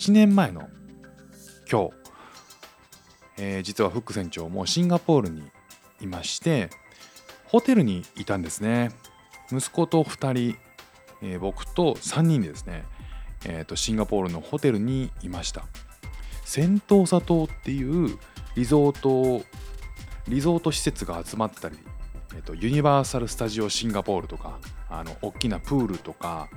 [0.00, 0.70] 1年前の
[1.70, 1.90] 今日、
[3.36, 5.42] えー実はフック船長もシンガポールに
[6.00, 6.70] いまして
[7.44, 8.92] ホテルにいたんですね。
[9.52, 10.58] 息子と2人
[11.20, 12.86] えー僕と3人でですね、
[13.44, 15.66] えーとシンガポールのホテルにいました。
[16.46, 18.18] セントーサ島っていう
[18.56, 19.44] リゾート
[20.28, 21.78] リゾート施設が集まってたり、
[22.34, 26.48] えーとユニバーサル・スタジオ・シンガポールとかあの大きなプールとか、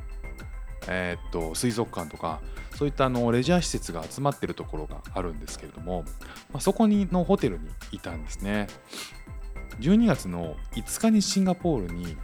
[0.88, 2.42] えーと水族館とか
[2.76, 6.04] そういったあのレジャー施設が集まってるところがあるんですけれども、
[6.52, 8.67] まあ、そこにのホテルにいたんですね。
[9.80, 12.16] 12月の5日にシンガポールに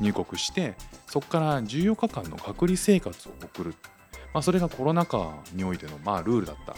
[0.00, 0.74] 入国して
[1.06, 3.74] そこから14日間の隔離生活を送る、
[4.32, 6.74] まあ、それがコロナ禍においてのまあルールだった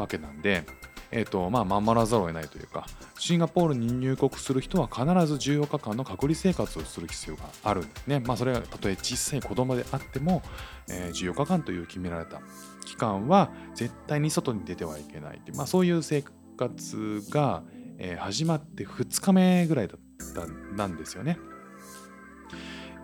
[0.00, 0.64] わけなんで、
[1.12, 2.86] えーとまあ、守らざるを得ないというか
[3.18, 8.20] シンガポールに入国する人は必ず14日間の隔離生活をする必要があるんですね。
[8.20, 10.42] まあ、それがたとえ小さい子供であっても、
[10.88, 12.40] えー14日間という決められた
[12.84, 16.22] 期間は絶対に外に出てはいけないってまあ、そういう生
[16.56, 17.62] 活が、
[17.98, 21.38] えー始まって2日目ぐらいだったなんですよね。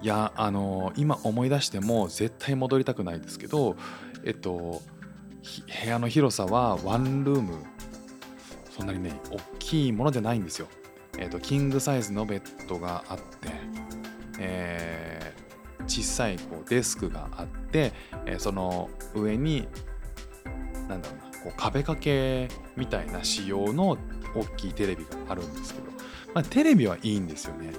[0.02, 3.76] いやあの今思い出しても絶対戻りたくないですけど
[4.24, 4.82] えっと
[5.82, 7.54] 部屋の広さはワンルーム
[8.77, 10.69] そんなにね大きいものじゃないんですよ。
[11.19, 13.24] えっとキングサイズのベッドがあって、
[14.38, 15.46] えー
[15.88, 17.92] 小さいこうデスクがあって、
[18.27, 19.69] えーその上に
[20.88, 23.97] なんだろうなこう壁掛けみたいな仕様の
[24.34, 25.86] 大きいテレビがあるんですけど、
[26.34, 27.70] まあ、テレビはいいんですよね。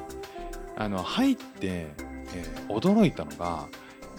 [0.77, 3.67] あの入って、えー驚いたのが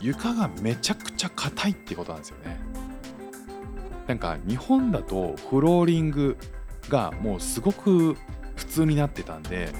[0.00, 2.60] 床がめちゃくちゃ硬いってことなんですよね。
[4.06, 6.36] なんか日本だとフローリング
[6.88, 8.16] がもうすごく
[8.56, 9.72] 普通になってたんで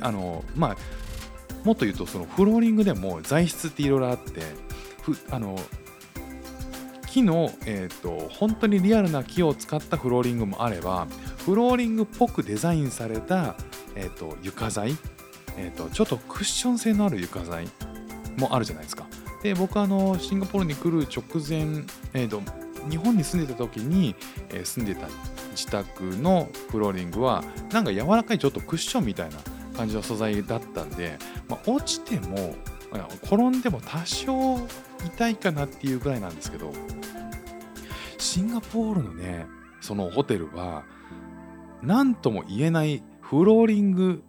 [0.00, 0.76] あのまあ
[1.64, 4.42] もっと言うとそのフローリングでも材質っていろいろあって
[5.02, 5.58] ふあの
[7.06, 11.06] 木の、えー、と本当にリアルな木を使ったフローリングもあれば
[11.44, 13.56] フローリングっぽくデザインされた、
[13.96, 14.96] えー、と床材、
[15.56, 17.68] えー、とちょっとクッション性のある床材
[18.38, 19.06] もあるじゃないですか。
[19.42, 22.42] で僕あのシンガポールに来る直前、えー、と
[22.88, 24.14] 日本に住んでた時に、
[24.50, 25.08] え住んでた
[25.52, 29.36] 自宅のフローリングはなんか柔らかいちょっとクッションみたいな
[29.76, 31.18] 感じの素材だったんで、
[31.48, 32.54] まあ、落ちても
[33.22, 34.58] 転んでも多少
[35.04, 36.72] 痛いかなっていうぐらいなんですけど
[38.18, 39.46] シンガポールのね
[39.80, 40.84] そのホテルは
[41.82, 44.22] 何とも言えないフローリング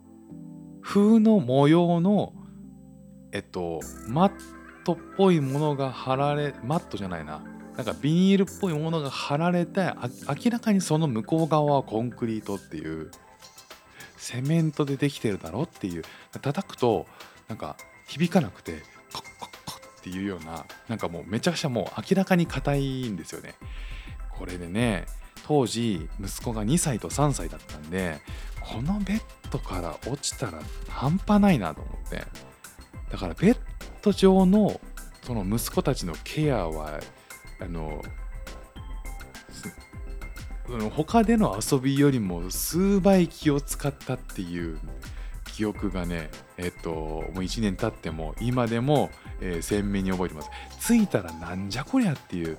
[0.82, 2.34] 風の模様の
[3.32, 4.32] えっとマッ
[4.84, 7.44] トっぽいものが貼られマットじゃないな。
[7.78, 9.94] なんかビニールっぽいものが貼られて
[10.28, 13.12] 明らかにその向こう側はコンクリートっていう
[14.18, 16.04] セメントでできてるだろっていう
[16.42, 17.08] 叩くと
[17.48, 17.78] なんか
[18.08, 18.84] 響かなくて
[19.14, 23.56] コッコッコッっていうようななんかもうめちゃくちゃもう明らかに硬いんですよね。
[24.30, 25.06] これでね
[25.48, 28.20] 当時息子が2歳と3歳だったんで
[28.62, 32.24] このベッドから落ちたら半端ないなと思って。
[33.12, 33.58] だからベッ
[34.02, 34.80] ド上の
[35.24, 37.00] その息子たちのケアは
[37.62, 38.02] あの
[39.50, 39.74] す
[40.70, 44.80] うん他での遊びよりも数倍気を使ったっていう
[45.46, 49.10] 記憶がねえっともう1年経っても今でも、
[49.42, 50.50] えー鮮明に覚えてます。
[50.80, 52.58] 着いたらなんじゃこりゃっていう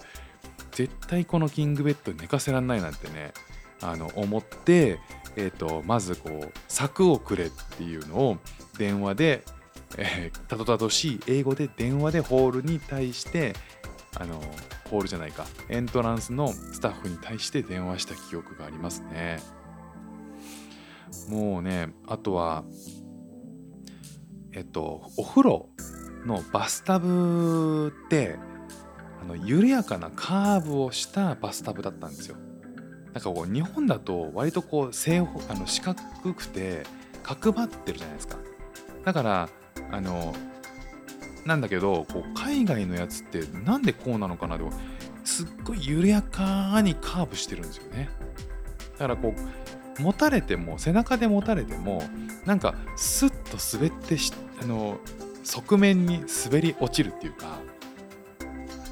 [0.72, 3.32] 絶対このキングベッド寝かせらんないなんてね
[3.80, 4.98] あの思って、
[5.36, 8.38] えっとまずこう柵をくれっていうのを
[8.78, 9.44] 電話で、
[9.96, 13.54] えーたどたどしい英語で電話でホールに対して
[14.18, 14.40] あの
[14.90, 15.46] ホールじゃないか。
[15.68, 19.40] エントランスのスタッフに対して電話した記憶がありますね。
[21.28, 22.64] もうねあとは
[24.52, 25.68] えっとお風呂
[26.26, 28.38] のバスタブって
[29.20, 32.36] あの緩やかなカーブをしたバスタブだったんですよ。
[33.12, 36.00] なんかこう日本だと割とこう正方あの四角
[36.34, 36.84] くて
[37.22, 38.36] 角張ってるじゃないですか。
[39.04, 39.48] だから
[39.90, 40.34] あの
[41.44, 44.64] なんだけどこう海外のやつってなんでこうなのかなで
[45.24, 48.10] すっごい緩やかにカーブしてるんですよね。
[48.92, 49.34] だからこ
[49.98, 52.02] う持たれても背中で持たれても
[52.46, 54.16] なんかスッと滑って
[54.62, 54.98] あの
[55.44, 57.58] 側面に滑り落ちるっていうか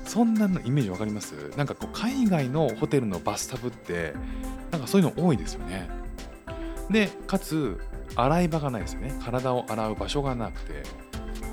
[0.04, 1.52] そんなのイメージわかります？
[1.56, 4.12] なんかこう海外のホテルのバスタブって
[4.72, 5.88] なんかそういうの多いですよね。
[6.90, 7.80] でかつ
[8.16, 9.16] 洗い場がないですよね。
[9.24, 10.82] 体を洗う場所がなくて。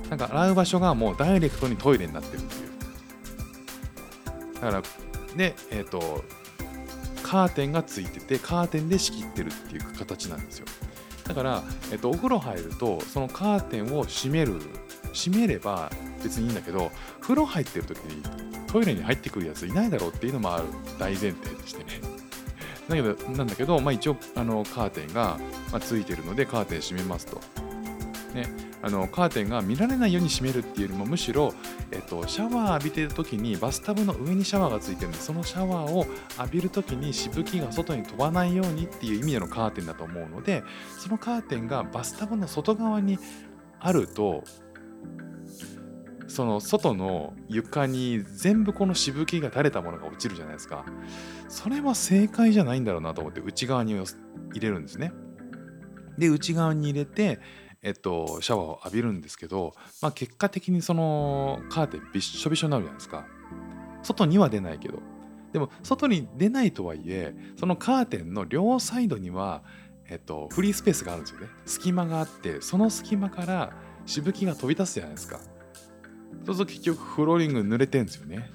[0.09, 4.53] なんか洗う場所がもうダイレクトにトイレになってるっていう。
[4.55, 4.83] だから
[5.35, 6.23] でえっ、と
[7.23, 10.65] カーテンがついててカーテンで仕切ってるっていう形なんですよ。
[11.25, 14.61] だから、えっと、お風呂入るとそのカーテンを閉める
[15.13, 15.91] 閉めれば
[16.23, 16.89] 別にいいんだけど
[17.19, 18.23] 風呂入ってる時に
[18.67, 20.65] トイレに入ってくるやついないだろうっていうのもある。
[20.99, 22.01] 大前提としてね。
[22.87, 25.37] だけどなんだけど、まあ、一応あのカーテンが、
[25.71, 27.41] まあ、ついてるのでカーテン閉めますと、
[28.33, 28.47] ね、
[28.81, 31.53] あのカーテンが見られないように閉めるっていうよりもむしろ、
[31.91, 36.05] えっと、シャワー浴びてる時にバスタブの上にシャワーがついてるんでそのシャワーを
[36.37, 40.63] 浴びる時にしぶきが外に飛ばないようにっていう意味でのカーテンだと思うので
[40.99, 43.17] そのカーテンがバスタブの外側に
[43.79, 44.43] あると
[46.27, 50.85] その外の床に全部このしぶきが垂れたものが落ちるじゃないですか。
[51.47, 54.05] それは正解じゃないんだろうなと思って内側に入
[54.59, 55.13] れるんですね。
[56.17, 57.39] で内側に入れて
[57.87, 63.25] えっと、シャワーを浴びるんですけど、まあ、結果的にそのカーテンびっしょびしょになるじゃないですか。
[64.03, 64.99] 外には出ないけど。
[65.53, 69.63] でも外に出ないとはいえそのカーテンの両サイドには、
[70.09, 71.47] えっと、フリースペースがあるんですよね。
[71.65, 73.71] 隙間があってその隙間から
[74.05, 75.39] しぶきが飛び出すじゃないですか。
[76.45, 78.51] そうすると結局フローリング濡れてんですよね。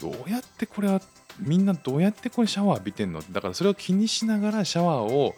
[0.00, 1.02] どうやってこれは
[1.38, 3.20] みんなどうやってこれシャワー浴びてんの？
[3.20, 5.34] だからそれを気にしながらシャワーを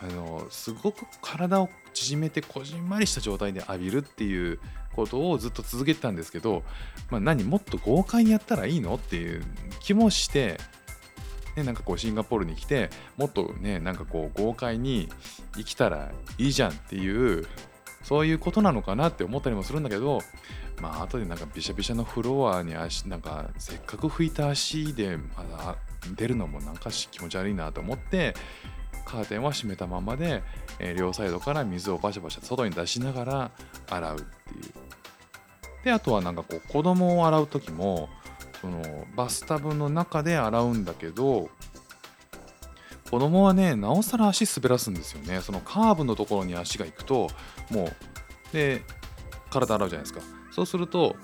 [0.00, 4.58] あのすごく体を縮めてこじんまりした状態で浴びるっていう
[4.94, 6.62] ことをずっと続けてたんですけど、
[7.10, 9.42] まあ、何もっと豪快にやったらいいのっていう
[9.80, 10.58] 気もして、
[11.56, 15.08] ね、なんかこうシンガポールに来てもっとねなんかこう豪快に
[15.56, 17.46] 生きたらいいじゃんっていう
[18.02, 20.20] そういうことなのかなって思ったりもするんだけど
[20.80, 25.76] まあ後でなんかびしゃびしゃのフロアに足なんかせっかく拭いた足でまだ
[26.16, 28.34] 出るのもなんか気持ち悪いなと思って
[29.04, 30.42] カーテンは閉めたままで、
[30.78, 33.50] えー両サイドから水をバシャバシャ外に出しながら
[33.88, 34.72] 洗うっていう。
[35.84, 38.08] であとはなんかこう子供を洗う時も
[38.60, 38.82] その
[39.14, 41.50] バスタブの中で洗うんだけど
[43.10, 45.40] 子供はねなおさら足滑らすんですよね。
[45.42, 47.28] そのカーブのところに足が行くと
[47.70, 47.92] もう
[48.52, 48.82] で
[49.50, 50.20] 体洗うじゃないですか。
[50.50, 51.16] そうすると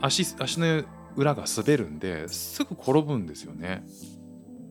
[0.00, 0.82] 足足の
[1.16, 3.84] 裏が滑るんですぐ転ぶんですよね。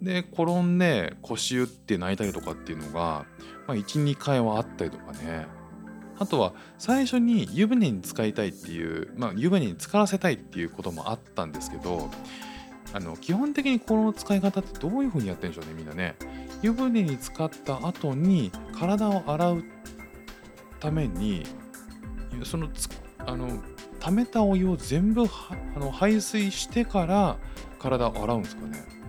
[0.03, 3.25] で転んで腰打って泣いたりとかっていうのが、
[3.67, 5.47] まあ、12回はあったりとかね。
[6.19, 12.09] あとは最初に湯船に浸かりたいっていう、まあ、湯船に浸からせたいっていうこともあったんですけど
[12.93, 16.15] あの基本的にこの使い方ってどういう風にやってるんでしょうねみんなね。
[16.61, 19.63] 湯船に浸かった後に体を洗う
[20.79, 21.43] ために
[22.43, 23.61] そのつあの
[23.99, 27.37] 溜めたお湯を全部あの排水してから
[27.79, 29.02] 体を洗うんですかね。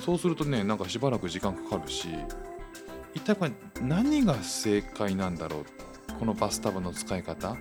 [0.00, 2.08] そうするとねなんかしばらく時間かかるし
[3.14, 5.64] 一体これ何が正解なんだろう？
[6.18, 7.56] このバスタブの使い方？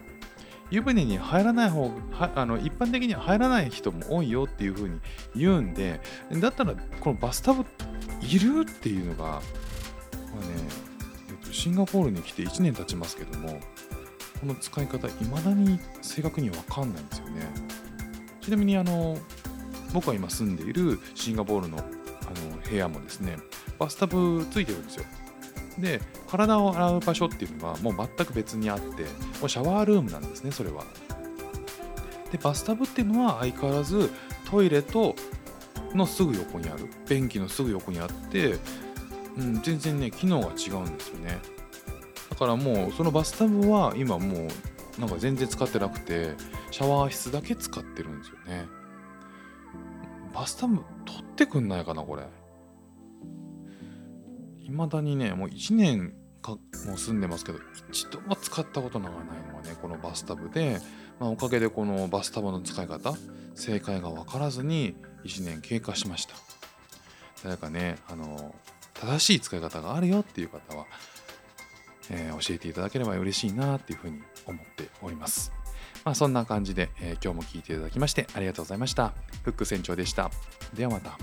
[0.72, 5.00] 湯船に入らない方はあの一般的には入らない人も多いよっていう風に
[5.36, 6.02] 言うんで
[6.40, 7.66] だったらこのバスタブ
[8.22, 9.44] いるっていうのが、まあね
[11.30, 13.60] えっと、シンガポールに来て1年経ちますけども
[14.40, 17.42] この使い方いまだに正確に分かんないんですよね。
[18.42, 19.18] ちなみにあの
[19.94, 21.78] 僕が今住んでいるシンガポールの
[22.26, 23.38] あの部屋もですね
[23.80, 25.06] バスタブついてるんですよ。
[25.78, 30.84] で体を洗う場所っていうのがもう全く別にあってもうシャワールームなんですねそれは。
[32.32, 34.12] でバスタブっていうのは相変わらず
[34.50, 35.16] トイレと
[35.94, 38.56] のすぐ横にある便器のすぐ横にあって、
[39.38, 41.40] うん、全然ね機能が違うんですよね。
[42.30, 44.48] だからもうそのバスタブは今も
[44.98, 46.34] うなんか全然使ってなくて
[46.72, 48.68] シャワー室だけ使ってるんですよね。
[50.34, 52.24] バスタブ取ってくんないかなこれ。
[54.64, 56.60] 未だにねもう1年かも
[56.96, 57.60] う住んでますけど
[57.90, 59.14] 一度も使ったことがない
[59.50, 60.80] のはねこのバスタブで、
[61.20, 63.14] まあ、おかげでこのバスタブの使い方
[63.56, 66.36] 正解が分からずに1年経過しました。
[67.44, 68.56] 誰かねあの
[68.94, 70.86] 正しい使い方があるよっていう方は、
[72.10, 75.52] えー教えていただければ嬉しいなっていうふうに思っております。
[76.04, 79.14] まあそんな感じで、えー今日も聞いていただきましてありがとうございました。
[79.44, 80.32] フック船長でした。
[80.74, 81.18] ではまた。